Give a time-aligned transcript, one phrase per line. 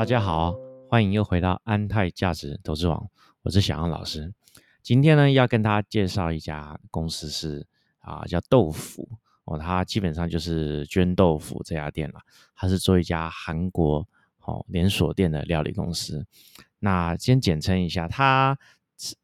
[0.00, 0.56] 大家好，
[0.88, 3.10] 欢迎又回到安泰价值投资网，
[3.42, 4.32] 我是小杨老师。
[4.82, 7.66] 今天呢，要跟大家介绍一家公司是
[7.98, 9.06] 啊，叫豆腐
[9.44, 12.20] 哦，它基本上就是捐豆腐这家店了。
[12.56, 14.08] 它是做一家韩国
[14.38, 16.26] 哦连锁店的料理公司。
[16.78, 18.58] 那先简称一下，它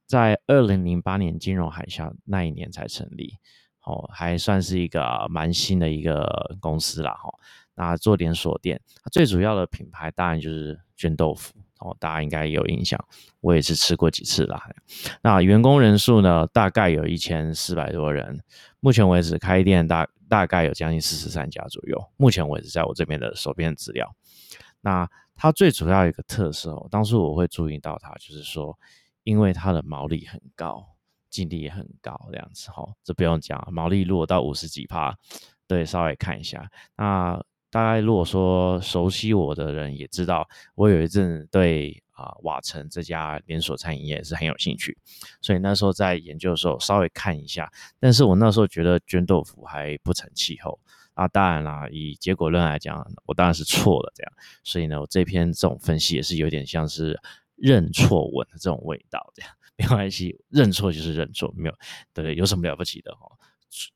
[0.05, 3.39] 在二零零八年金融海啸那一年才成立，
[3.83, 7.33] 哦，还算是一个蛮新的一个公司啦，哈。
[7.77, 12.99] 那做连锁店，它最主要的品牌当然就是卷豆腐哦，大家应该有印象，
[13.43, 14.61] 我也是吃过几次啦。
[15.23, 18.43] 那员工人数呢，大概有一千四百多人，
[18.81, 22.03] 目前为止开店大大概有将近四十三家左右。
[22.17, 24.11] 目前为止，在我这边的手边资料，
[24.81, 28.79] 那它最主要一个特色，当初我会注意到它，就是说，
[29.23, 30.83] 因为它的毛利很高，
[31.29, 35.15] 净利也很高，这样子哈，这不用讲，毛利如果到五十几趴，
[35.67, 37.39] 对，稍微看一下那。
[37.77, 44.97] 大概如果说熟悉我的人也知道，我有一阵对啊瓦城这家连锁餐饮业是很有兴趣，
[45.43, 50.81] 所以那时候在研究的时候稍微看一下，但是我那时候觉得捐豆腐还不成气候
[51.13, 51.29] 啊。
[51.29, 54.33] 当然啦，以结果论来讲，我当然是错了这样。
[54.65, 57.21] 所以呢，我这篇这种分析也是有点像是
[57.57, 59.51] 认错文的这种味道这样。
[59.77, 61.75] 没关系，认错就是认错，没有
[62.15, 63.31] 对，有什么了不起的哈。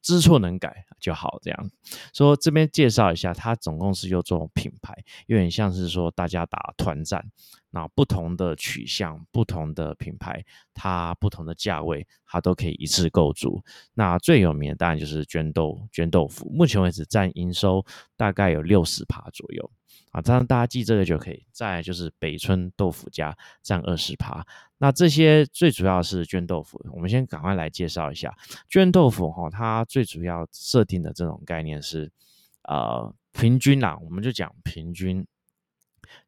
[0.02, 1.70] 知错能改就好，这样
[2.12, 4.94] 说这边介绍一下，它总共是有这种品牌，
[5.26, 7.24] 有点像是说大家打团战，
[7.70, 13.62] 那不同的取向、不同的品牌，它不同的价位，它都可以一次购足。
[13.94, 17.84] 那最有名的当然就是捐豆捐豆腐，目前为止占营收
[18.16, 19.70] 大概有六十趴左右。
[20.10, 21.44] 啊，这样大家记这个就可以。
[21.52, 24.44] 再就是北村豆腐家占二十趴，
[24.78, 26.80] 那这些最主要是绢豆腐。
[26.92, 28.36] 我们先赶快来介绍一下
[28.70, 32.10] 绢豆腐哈，它最主要设定的这种概念是，
[32.64, 35.26] 呃，平均啦，我们就讲平均。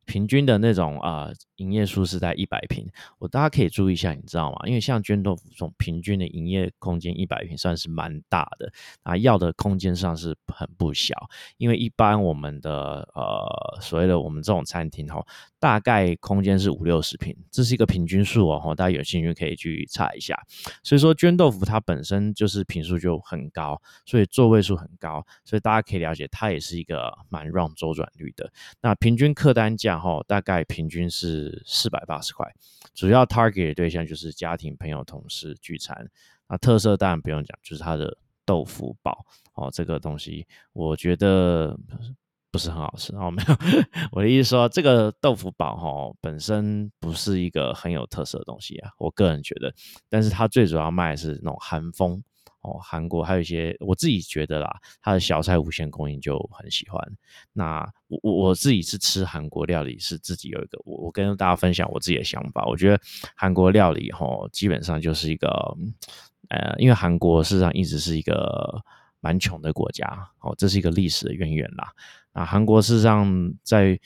[0.04, 2.86] 平均的那种啊，营业数是在一百平，
[3.18, 4.58] 我大家可以注意一下，你知道吗？
[4.66, 8.72] 因为像捐豆腐这种平均的营业空间一百平，算是蛮大的
[9.04, 11.14] 啊，要的空间上是很不小。
[11.56, 15.24] 因为一般我们的呃所谓的我们这种餐厅哈，
[15.60, 20.36] 大概空间是五六十平，这是一个平均数哦，大家有兴趣可以去查一下。
[20.82, 28.50] 所以说捐豆腐它本身就是平数就很高，所以座位数很高，所以大家可以了解它也是一个蛮让周转率的。
[28.80, 29.91] 那平均客单价。
[29.92, 32.50] 然后大概平均是四百八十块，
[32.94, 36.10] 主要 target 对象就是家庭、朋友、同事聚餐。
[36.48, 38.16] 那特色当然不用讲，就是它的
[38.46, 41.78] 豆腐堡哦，这个东西我觉得
[42.50, 43.30] 不是很好吃哦。
[43.30, 43.56] 没有，
[44.12, 49.74] 我的意思说，这个豆腐堡哈本身不是一个很有特色的东西啊，我个人觉得。
[50.08, 52.24] 但是它最主要卖的是那种韩风。
[52.62, 57.00] 哦，韩国还有一些我自己觉得啦，它的小菜无限供应就很喜欢。
[57.52, 62.64] 那我我我自己是吃韩国料理，是自己有一个我我跟大家分享我自己的想法。
[62.66, 63.00] 我觉得
[63.36, 65.48] 韩国料理哈，基本上就是一个
[66.48, 68.80] 呃，因为韩国事实上一直是一个
[69.20, 70.06] 蛮穷的国家，
[70.40, 71.92] 哦，这是一个历史的渊源啦。
[72.32, 73.98] 啊，韩国事实上在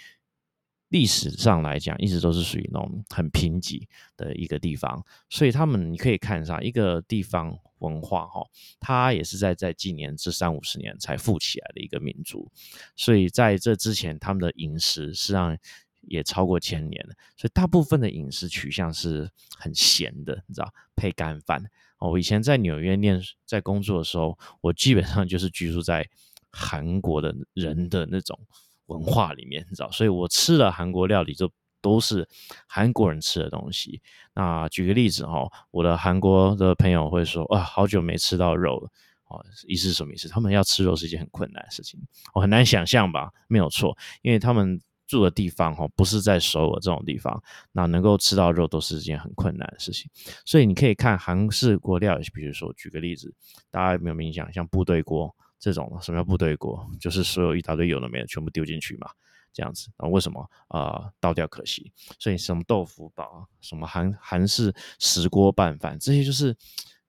[0.89, 3.87] 历史上来讲，一直都是属于那种很贫瘠
[4.17, 7.59] 的一个地方，所以他们你可以看上一个地方。
[7.81, 8.43] 文化哈，
[8.81, 12.51] 它也是在在近年这三五十年才富起来的一个民族，
[12.97, 15.55] 所以在这之前，他们的饮食实际上
[16.01, 17.15] 也超过千年了。
[17.37, 21.63] 所以大部分的饮食取向是很咸的，你知道，配干饭。
[21.99, 26.09] 我以前在纽约念在工作的时候，我基本上就是居住在
[26.51, 28.41] 韩国的人的那种
[28.87, 31.51] 文化里面，你知道，所以我吃了韩国料理就。
[31.83, 32.29] 都是
[32.67, 34.03] 韩国人吃的东西。
[34.35, 38.91] 那举个例子哈，我的韩国的朋友会说：“啊，好久没吃到肉了。”
[39.31, 40.29] 哦，意思是什么意思？
[40.29, 42.01] 他们要吃肉是一件很困难的事情，
[42.35, 43.31] 我很难想象吧？
[43.47, 50.11] 没有错，因为他们住的地方哈，不是在首尔这种地方，那能够吃到肉都是一件很困难的事情。
[50.45, 53.33] 所以你可以看韩式锅料，比如说举个例子，
[53.71, 54.53] 大家有没有印象？
[54.53, 56.87] 像部队锅这种，什么叫部队锅？
[57.01, 59.09] 就是所有一大堆有的没的全部丢进去嘛。
[59.53, 60.07] 这样子啊？
[60.07, 61.11] 为什么啊？
[61.19, 66.55] 倒掉可惜，所以什么豆腐煲，什么韩韩式石锅拌饭，这些就是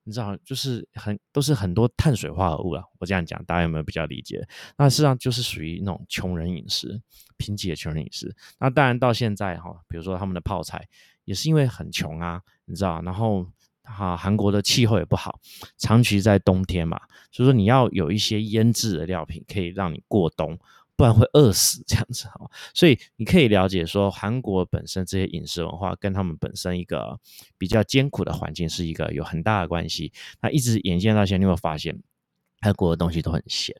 [0.02, 2.82] 你知道，就是很都是很多碳水化合物啊。
[2.98, 4.48] 我这样讲，大家有没有比较理解？
[4.78, 6.98] 那事实上就是属于那种穷人饮食，
[7.36, 8.34] 贫瘠的穷人饮食。
[8.58, 10.88] 那当然到现在哈，比如说他们的泡菜，
[11.24, 13.02] 也是因为很穷啊，你知道？
[13.02, 13.46] 然后
[13.88, 15.40] 哈，韩国的气候也不好，
[15.78, 17.00] 长期在冬天嘛，
[17.32, 20.58] 所以说你要有一些腌制的料品，可以让你过冬。
[20.96, 27.20] 不然会饿死 这样子哈，所以你可以了解说，韩国本身这些饮食文化跟他们本身一个
[27.56, 30.12] 比较艰苦的环境是一个有很大的关系。
[30.40, 32.02] 那一直演进到现在，你有发现
[32.60, 33.72] 韩国的东西都很咸。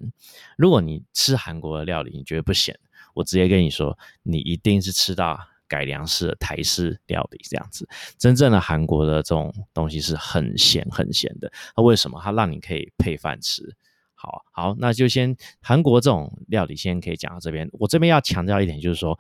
[0.57, 2.79] 如果你吃韩国的料理，你觉得不咸，
[3.15, 7.89] 我直接跟你说，你一定是吃到改良式的台式料理这样子。
[8.17, 12.21] 真正的韩国的这种东西是很咸很咸的，那为什么？
[12.21, 13.77] 它让你可以配饭吃。
[14.15, 17.69] 好好，那就先韩国这种料理先可以讲到这边。
[17.75, 19.17] 我这边要强调一点，就是说，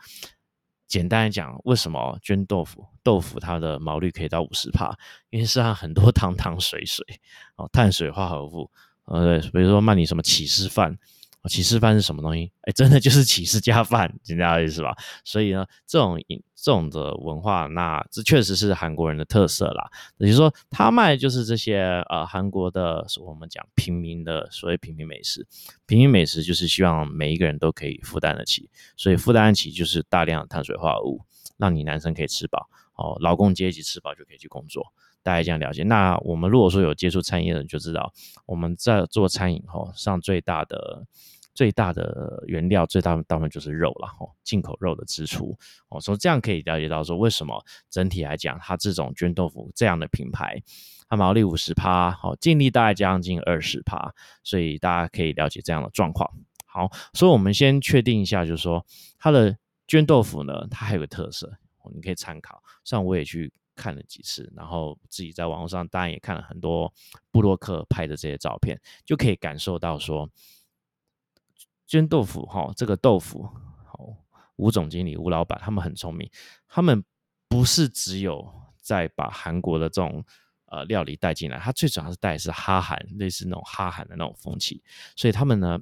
[0.88, 4.98] 简单来讲，为什么绢豆腐豆腐它的毛率可以到五十帕？
[5.30, 7.06] 因为是它很多汤汤水水
[7.54, 8.68] 哦，碳水化合物，
[9.04, 10.98] 呃，比如说卖你什么起司饭。
[11.44, 12.50] 起司饭是什么东西？
[12.62, 14.96] 哎，真的就是起司加饭，知道意思吧？
[15.24, 16.18] 所以呢，这种
[16.54, 19.88] 这种的文化，那这确实是韩国人的特色啦。
[20.18, 25.46] 也就是说，他卖就是这些呃韩国的，我们讲平民的所谓平民美食。
[25.86, 31.22] 平民美食就是希望每一个人都可以负担得起，所以负担得起就是大量碳水化合物，
[31.56, 34.92] 让你男生可以吃饱哦，劳工阶级吃饱就可以去工作。
[35.28, 35.82] 大家这样了解。
[35.82, 38.10] 那我们如果说有接触餐饮的人就知道，
[38.46, 41.06] 我们在做餐饮后上最大的
[41.52, 45.54] 最大的原料，最大的当然就是肉了吼，进口肉的支出
[45.90, 46.00] 哦。
[46.00, 50.62] 所以这样可以了解到说，为什么整体来讲，它这种绢豆腐这样的品牌，
[51.10, 56.26] 它毛利五十趴，好净利大概将近二十趴，所以大家可以了解这样的状况。
[56.64, 58.86] 好，所以我们先确定一下，就是说
[59.18, 59.54] 它的
[59.86, 61.52] 绢豆腐呢，它还有个特色，
[61.94, 62.62] 你可以参考。
[62.82, 63.52] 像我也去。
[63.78, 66.92] 看了几次，然后自己在网络上当然也看了很多
[67.30, 70.28] 布洛克拍的这些照片，就可以感受到说，
[71.86, 73.48] 煎豆腐哈，这个豆腐，
[74.56, 76.28] 吴总经理吴老板他们很聪明，
[76.66, 77.04] 他们
[77.48, 80.24] 不是只有在把韩国的这种
[80.66, 84.82] 呃料理带进来，他最主要是带的是哈韩，类似那种哈韩的那种风气，
[85.14, 85.78] 所以他们呢，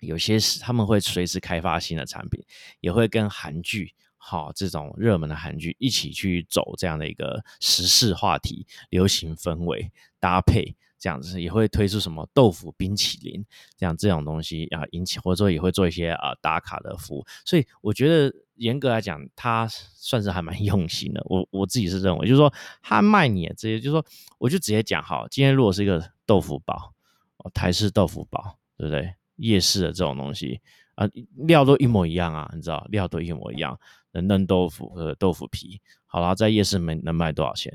[0.00, 2.44] 有些是他们会随时开发新的产品，
[2.80, 3.94] 也会跟韩剧。
[4.24, 9.90] 好，这种热门的韩剧一起去走这样的一个时事话题、流行氛围
[10.20, 13.44] 搭配，这样子也会推出什么豆腐冰淇淋
[13.76, 17.26] 这样这种东西啊，引起或者说也会做一些啊打卡的服务。
[17.44, 21.20] 所以我觉得严格来讲，他算是还蛮用心的。
[21.26, 24.06] 我我自己是认为，就是说他卖你这些，就是说
[24.38, 26.94] 我就直接讲好，今天如果是一个豆腐包
[27.38, 29.14] 哦，台式豆腐包，对不对？
[29.42, 30.60] 夜市的这种东西
[30.94, 31.06] 啊，
[31.46, 33.78] 料都一模一样啊，你知道，料都一模一样。
[34.12, 37.72] 能嫩豆腐和豆腐皮，好啦，在夜市能能卖多少钱？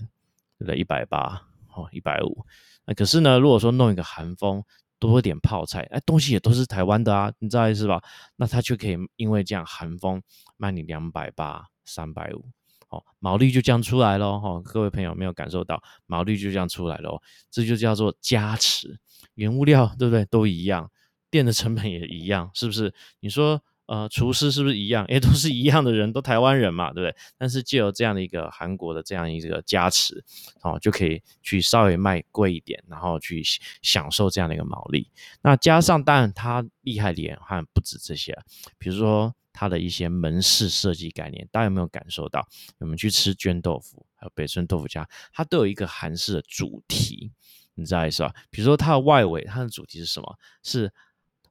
[0.60, 0.78] 对不对？
[0.78, 1.42] 一百八
[1.74, 2.46] 哦，一百五。
[2.86, 4.64] 那可是呢，如果说弄一个韩风，
[5.00, 8.02] 多点泡菜，哎，东西也都是台湾的啊，你知道意思吧？
[8.36, 10.22] 那他就可以因为这样韩风
[10.58, 12.46] 卖你两百八、三百五，
[12.90, 14.40] 哦，毛利就这样出来喽。
[14.40, 17.20] 哈，各位朋友没有感受到毛利就这样出来喽？
[17.50, 19.00] 这就叫做加持，
[19.34, 20.24] 原物料对不对？
[20.26, 20.92] 都一样，
[21.30, 22.94] 店的成本也一样，是不是？
[23.20, 23.62] 你说？
[23.88, 25.06] 呃，厨师是不是一样？
[25.08, 27.16] 也都是一样的人，都台湾人嘛，对不对？
[27.38, 30.26] 但是借由这样的一个韩国的这样一个加持，
[30.62, 33.42] 哦，就可以去稍微卖贵一点，然后去
[33.82, 35.10] 享受这样的一个毛利。
[35.42, 38.38] 那加上当然它厉害点还不止这些，
[38.78, 42.46] 比如说它的一些门市设计概念，大家有没有感受到？
[42.80, 47.32] 我们去吃绢豆腐，还有北村豆腐家，它都有一个韩式的主题，
[47.76, 48.34] 你知道意思吧？
[48.50, 50.38] 比如说它的外围，它的主题是什么？
[50.62, 50.92] 是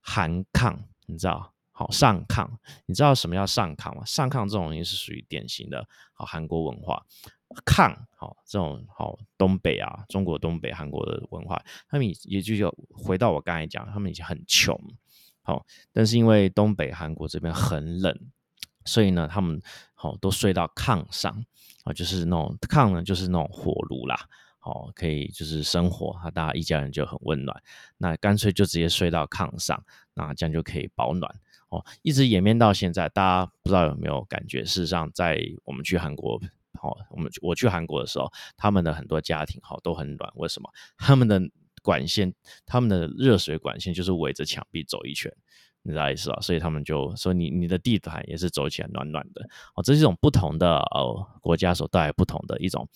[0.06, 1.52] 韩抗，你知道？
[1.78, 2.48] 好上炕，
[2.86, 4.02] 你知道什么叫上炕吗？
[4.06, 7.04] 上炕这种东西是属于典型的好韩国文化。
[7.66, 14.74] 炕好这种好东北啊，中国东北韩国的文化，他们也就就回到我刚才讲，他们已经很穷，
[15.42, 18.18] 好，但是因为东北韩国这边很冷，
[18.86, 19.60] 所以呢，他们
[19.94, 21.44] 好都睡到炕上
[21.84, 24.18] 啊，就是那种炕呢，就是那种火炉啦，
[24.66, 27.62] 哦可以就是生活，啊，大家一家人就很温暖，
[27.96, 29.80] 那干脆就直接睡到炕上，
[30.12, 31.32] 那这样就可以保暖。
[31.68, 34.64] 哦，一直演变到现在，大家不知道有没有感觉？
[34.64, 36.40] 事实上，在我们去韩国，
[36.80, 40.32] 好，我们我去韩国的时候，他们的很多家庭，好，都很暖。
[40.36, 40.68] 为什么？
[40.96, 41.40] 他们的
[41.82, 42.32] 管线，
[42.64, 45.32] 他们的热水管线就是围着墙壁走一圈，
[45.82, 46.38] 你知道意思吧？
[46.40, 49.48] 所以他们就说，你你的地毯也是走起来暖暖的。
[49.74, 52.88] 哦，这是一种不同的呃国家所带来不同的一种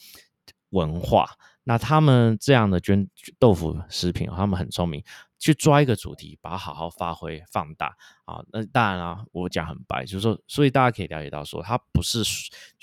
[0.70, 1.30] 文化。
[1.64, 3.08] 那他们这样的捐
[3.38, 5.04] 豆腐食品，他们很聪明。
[5.42, 7.96] 去抓一个主题，把它好好发挥放大
[8.26, 8.44] 啊！
[8.52, 12.22] 那当然了，我讲很白，就是说，所以大家可以了解到，说它不是，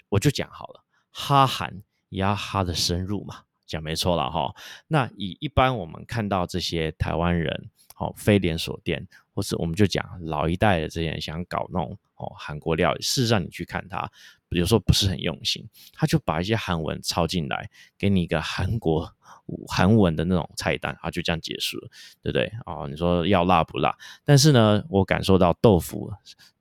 [0.09, 4.55] 我就讲好了，哈韩也要哈的深入嘛，讲没错了哈。
[4.87, 14.11] 那以一般我们看到这些台湾人，好非连锁店，或是我们就讲老一代的这些人想搞那种哦韩国料理，事实上你去看他，
[14.49, 19.13] 有时候不是很用心，他就把一些韩文抄进来，给你一个韩国。
[19.69, 21.89] 韩文的那种菜单啊，就这样结束了，
[22.21, 22.51] 对不对？
[22.65, 23.95] 哦，你说要辣不辣？
[24.25, 26.11] 但是呢，我感受到豆腐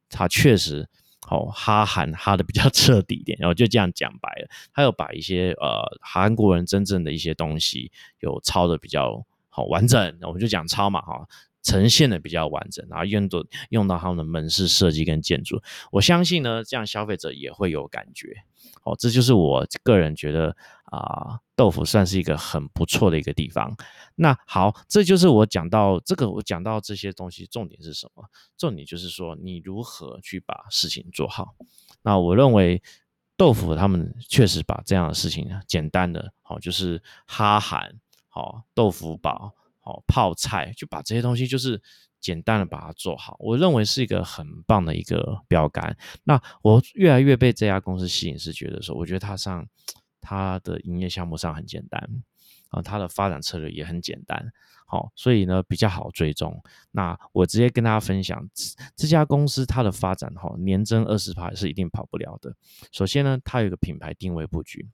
[0.09, 0.89] 它确实
[1.29, 7.91] 哦哈韩哈的比较 彻底一点，然后就这样讲白了，他有把一些呃韩国人真正的一些东西
[8.21, 11.27] 有抄的比较好完整，我们就讲抄嘛哈。
[11.67, 15.61] 呈现的比较完整，然后用到用到他们的门市设计跟建筑。
[15.91, 18.45] 我相信呢，这样消费者也会有感觉。
[18.85, 23.77] 哦，这就是我个人觉得啊，豆腐算是一个很不错的一个地方。
[24.15, 28.25] 那好，这就是我讲到这个，我讲到这些东西，重点是什么？
[28.57, 31.57] 重点就是说你如何去把事情做好。
[32.03, 32.81] 那我认为
[33.37, 37.93] 豆腐他们确实把这样的事情简单的，好，就是哈韩，
[38.29, 39.53] 好豆腐煲，
[39.87, 41.81] 哦泡菜，就把这些东西就是。
[42.19, 45.97] 简单的把它做好，我认为是一个很棒的一个标杆。
[46.25, 49.65] 那我越来越被这家公司吸引，是觉得说，我觉得它上
[50.21, 52.01] 它的营业项目上很简单
[52.71, 54.51] 啊，它的发展策略也很简单，
[54.87, 56.61] 好，所以呢比较好追踪。
[56.91, 58.49] 那我直接跟大家分享，
[58.97, 62.57] 这家公司它的发展哈，年增二十趴是一定跑不了的。
[62.91, 64.89] 首先呢，它有一个品牌定位布局，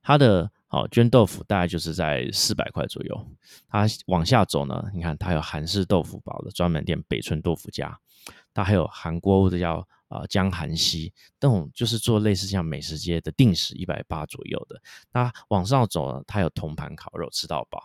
[0.00, 0.50] 它的。
[0.74, 3.26] 哦，绢豆腐大概就是在四百块左右。
[3.68, 7.96] 它往下走呢，你看它有韩式豆腐堡的专门店北村豆腐家，
[8.52, 14.82] 它还有韩国的叫呃江韩西，这种就是做类似像美食街的定时一百八左右的。
[15.12, 17.80] 那往上走呢，它有铜盘烤肉吃到饱。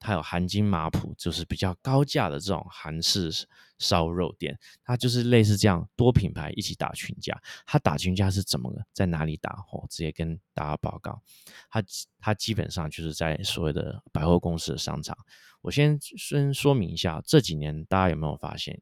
[0.00, 3.30] 它有韩金马普，就是比较高价的这种韩式
[3.78, 7.40] 烧肉店，它就是类似这样多品牌一起打群架。
[7.66, 9.50] 它打群架是怎么在哪里打？
[9.70, 11.22] 哦，直接跟大家报告，
[11.70, 11.84] 它
[12.18, 15.16] 它基本上就是在所谓的百货公司的商场。
[15.60, 18.80] 我先先说明一下，这几年大家有没有发现，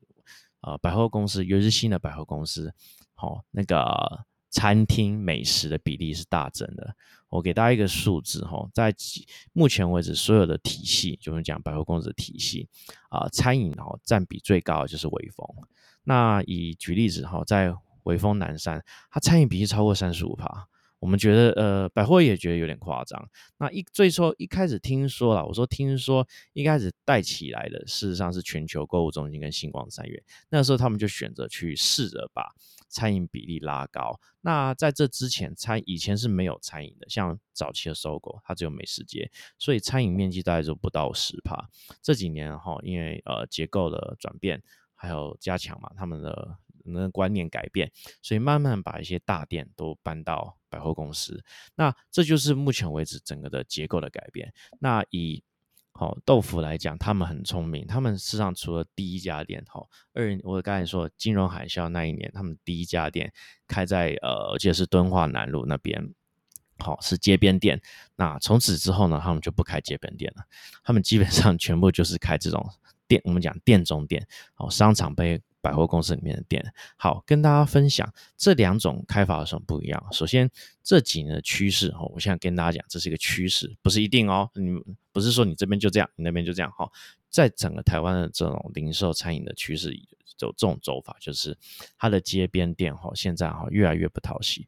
[0.60, 2.72] 呃，百货公司，尤其是新的百货公司，
[3.14, 4.24] 好那个。
[4.58, 6.96] 餐厅美食的比例是大增的。
[7.28, 8.92] 我给大家一个数字哈，在
[9.52, 12.68] 目前为止，所有的体系，就是讲百货公司的体系
[13.08, 15.46] 啊，餐饮哈占比最高的就是微风。
[16.02, 17.72] 那以举例子哈，在
[18.02, 20.66] 微风南山，它餐饮比例超过三十五趴。
[21.00, 23.28] 我们觉得，呃，百货也觉得有点夸张。
[23.58, 30.20] 那一最初一开始听说了，我说听说一开始带起来的，事实上是全球购物中心跟星光三月。
[30.48, 32.52] 那时候他们就选择去试着把
[32.88, 34.18] 餐饮比例拉高。
[34.40, 41.68] 那在这之前，餐以前是没有餐饮的，像早期的搜狗，它只有美食街，所以餐饮面积大概就不到十帕。
[42.02, 44.62] 这几年哈，因为呃结构的转变
[44.94, 46.58] 还有加强嘛，他们的。
[46.90, 47.92] 那观念改变，
[48.22, 51.44] 所以慢慢把一些大店都搬到百货公司。
[51.74, 54.54] 那这就是目前为止整个的结构的改变。
[54.80, 55.44] 那以
[55.98, 57.84] 好豆腐来讲，他们很聪明。
[57.84, 63.32] 他们事实上除了第一家店，好，二我刚才说金融海啸那一年，他们第一家店
[63.66, 66.14] 开在呃，而且是敦化南路那边，
[66.78, 67.82] 好是街边店。
[68.14, 70.44] 那从此之后呢，他们就不开街边店了，
[70.84, 72.64] 他们基本上全部就是开这种
[73.08, 74.24] 店，我们讲店中店，
[74.54, 75.42] 哦，商场被。
[75.68, 76.64] 百货公司里面的店，
[76.96, 80.02] 好跟大家分享这两种开法有什么不一样。
[80.12, 80.50] 首先，
[80.82, 84.48] 这几年的趋势哈，我现在跟大家讲，这是一个趋势，不是一定哦。
[84.54, 84.80] 你
[85.12, 86.90] 不是说你这边就这样，你那边就这样哈。
[87.28, 89.90] 在整个台湾的这种零售餐饮的趋势，
[90.38, 91.54] 走这种走法，就是
[91.98, 94.66] 它的街边店哈，现在哈越来越不讨喜。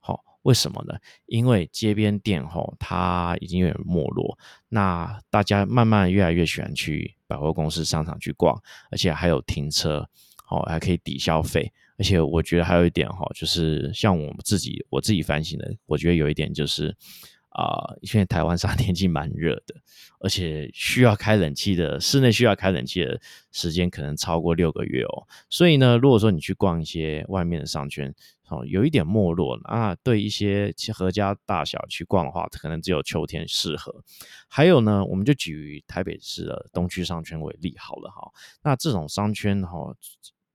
[0.00, 0.98] 好，为什么呢？
[1.26, 4.36] 因为街边店哈，它已经有点没落，
[4.68, 10.08] 那大家慢慢越来越喜欢去百货公司、商场去逛，而且还有停车。
[10.50, 16.88] 哦，还可以抵消费，而且我觉得还有一点哈，就是像我们自己我自己反省的，我觉得有一点就是
[17.50, 19.76] 啊，现在台湾上天气蛮热的，
[20.18, 23.20] 而且需要开冷气的室内需要开冷气的
[23.52, 25.26] 时间可能超过六个月哦。
[25.48, 28.12] 所以呢，如果说你去逛一些外面的商圈，
[28.48, 34.02] 哦，有一点没落啊，对一些合家大小去逛的话，可能只有秋天适合。
[34.48, 38.32] 还有呢，我们就举台北市的东区商圈为例好了哈，
[38.64, 39.94] 那这种商圈哈。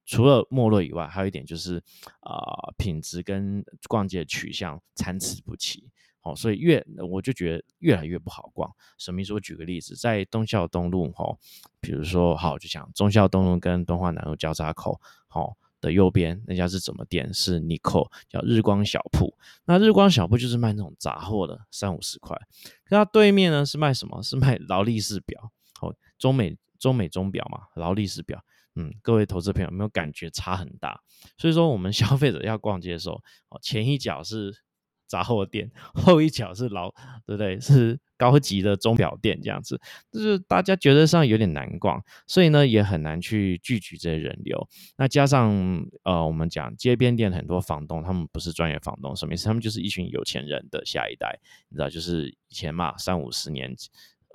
[0.05, 1.81] 除了没落以外，还有一点就是，
[2.19, 5.89] 啊，品质跟逛街取向参差不齐，
[6.21, 8.71] 哦，所以越我就觉得越来越不好逛。
[8.97, 9.33] 什么意思？
[9.33, 11.35] 我举个例子，在东校东路，哈，
[11.81, 17.33] 比如说，好，就讲中校东路跟东华南路交叉口，好的右边那家是怎么店？
[17.33, 19.35] 是 Nico，叫日光小铺。
[19.65, 22.35] 那日光小铺就是卖那种杂货的，三五十块。
[22.83, 24.21] 可它对面呢是卖什么？
[24.21, 28.43] 是卖劳力士表，好，中美中美钟表嘛，劳力士表。
[28.75, 31.01] 嗯，各位投资朋友有没有感觉差很大？
[31.37, 33.15] 所以说，我们 消费者要逛街的时候，
[33.49, 34.53] 哦，前一脚是
[35.07, 36.91] 杂货店，后一脚是老，
[37.25, 37.59] 对不对？
[37.59, 39.79] 是高级的钟表店这样子，
[40.11, 44.67] 就是大家觉得上有点难逛，所以呢，也很难去聚集这些人流。
[44.97, 49.45] 那加上呃，我们讲街边店很多房东，他们不是专业房东，什么意思？
[49.45, 51.39] 他们就是一群有钱人的下一代，
[51.69, 53.73] 你知道，就是以前嘛，三五十年。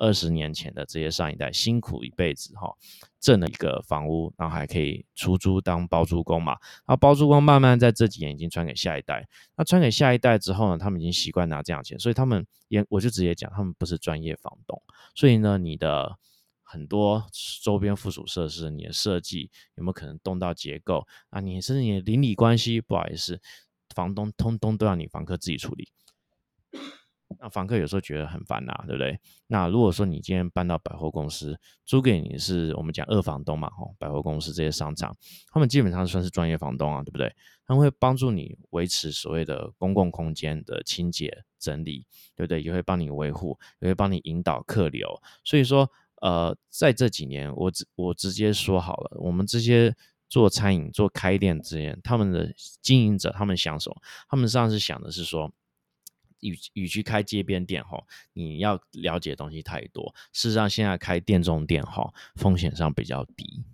[0.00, 2.75] 二十年前的这些上一代辛苦一辈子哈，
[3.21, 6.52] 挣了一个房屋，然后还可以出租当包租公嘛。
[6.87, 9.28] 然后包租公慢慢在这几年已经传给下一代。
[9.54, 14.83] 那传给下一代之后呢，他们已经习惯拿这样钱，所以他们也我就直接讲，他们不是专业房东。
[15.14, 16.16] 所以呢，你的
[16.62, 17.26] 很多
[17.62, 21.40] 周边附属设施，你的设计有没有可能动到结构啊？
[21.40, 23.38] 你甚至你的邻里关系，不好意思，
[23.95, 25.88] 房东通通都要你房客自己处理。
[27.38, 29.18] 那房客有时候觉得很烦呐，对不对？
[29.46, 35.16] 那如果说你今天搬到百货公司，租给你是我们讲二房东嘛，吼，百货公司这些商场，
[35.52, 37.32] 他们基本上算是专业房东啊，对不对？
[37.64, 42.60] 他们会帮助你维持所谓的公共空间的清洁整理，对不对？
[42.62, 45.08] 也会帮你维护，也会帮你引导客流。
[45.44, 45.88] 所以说，
[46.20, 49.94] 呃，在这几年，我直我直接说好了，我们这些
[50.28, 53.96] 做餐饮、做开店这些，他们的经营者，他们想什么？
[54.28, 55.50] 他们上次想的是说。
[56.40, 60.14] 与与其开街边店哈，你要了解的东西太多。
[60.32, 63.64] 事实上，现在开店中店哈，风险上比较低。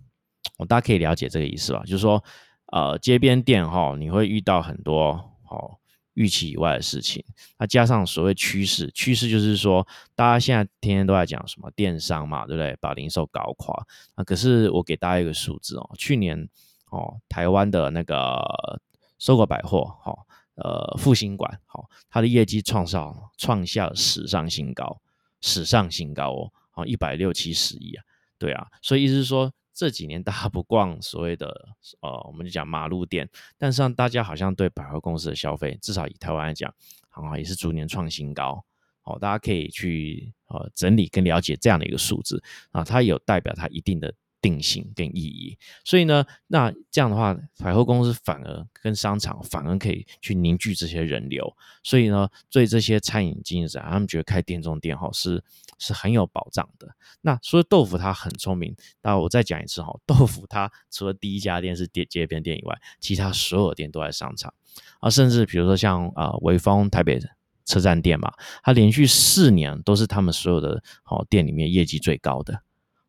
[0.57, 1.83] 我大家可以了解这个意思吧？
[1.85, 2.23] 就是说，
[2.71, 5.13] 呃，街边店哈，你会遇到很多
[5.45, 5.79] 好
[6.13, 7.23] 预期以外的事情。
[7.59, 12.75] 那加上所谓趋势，趋势就是说，大家现在天天都在讲什么电商嘛，对不对？
[12.81, 13.85] 把零售搞垮。
[14.15, 16.49] 啊，可是我给大家一个数字哦，去年
[16.89, 18.81] 哦，台湾的那个
[19.19, 20.17] 收购百货哈。
[20.57, 24.99] 呃，复兴馆好，它的业绩创造创下史上新高，
[25.39, 28.03] 史上新高哦，好一百六七十亿啊，
[28.39, 31.69] 对啊，所以意思是说这几年大家不逛所谓的
[32.01, 36.73] 呃，我们就讲马路店，但是让大家好像对百货公司的消费，至少以台湾来讲，
[37.11, 38.65] 啊也是逐年创新高，
[39.01, 44.11] 好，大家可以去呃整理跟了解这样的一个数字啊，它有代表它一定的。
[44.39, 55.43] 定性跟意义，所以呢，那这样的话，百货公司反而跟商场反而可以去凝聚这些人流，所以呢，对这些餐饮经营者，他们觉得开店中店哈是
[55.79, 56.95] 是很有保障的。
[57.21, 64.53] 那所以豆腐它很聪明，那我再讲一次哈，豆腐它除了第一家店是街街边店以外，其他所有店都在商场
[64.99, 67.19] 啊，甚至比如说像啊威风台北
[67.65, 68.31] 车站店嘛，
[68.63, 72.61] 它连续四年都是他们所有的好店里面业绩最高的。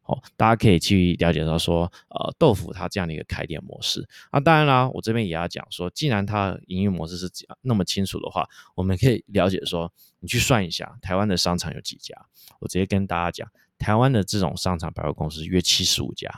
[0.08, 4.08] 哦，大家可以去了解到说，呃，豆腐它这样的一个开店模式。
[4.32, 7.30] 那当然啦，我这边也要讲说，既然它营运模式是
[7.60, 12.16] 那么清楚的话，我们可以了解说，你去算一下，台湾的商场有几家？
[12.60, 16.28] 我直接跟大家讲，台湾的这种商场百货公司约七十五家。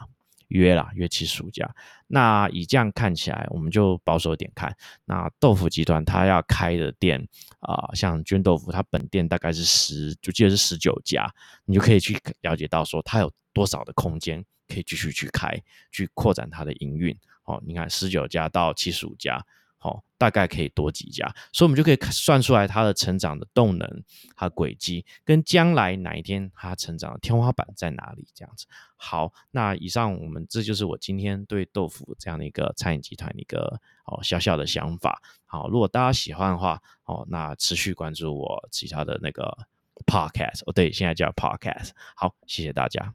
[0.51, 1.73] 约啦，约七十五家。
[2.09, 4.77] 那以这样看起来，我们就保守点看。
[5.05, 7.25] 那豆腐集团它要开的店
[7.61, 11.33] 啊，像君豆腐，它本店大概是十，就记得是十九家，
[11.67, 17.17] 你就可以去了解到说它有多少的空间可以继续去开，去扩展它的营运。
[17.45, 19.45] 哦，你看十九家到七十五家。
[19.83, 24.05] 好，大概可以多几家，所以我们就可以算出来它的成长的动能、
[24.37, 28.29] 它轨迹，跟将来哪一天它成长的天花板在哪里？
[28.35, 28.67] 这样子。
[28.97, 35.23] 好，那以上我们这就是我今天对豆腐这样的一个餐饮集团一个哦小小的想法。
[35.47, 39.67] 好，如果大家喜欢的话，哦，那持续关注我其他的那个
[40.05, 40.61] podcast。
[40.67, 41.93] 哦，对，现在叫 podcast。
[42.15, 43.15] 好，谢谢大家。